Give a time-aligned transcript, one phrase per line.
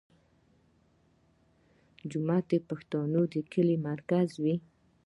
[2.09, 4.55] جومات د پښتنو د کلي مرکز وي.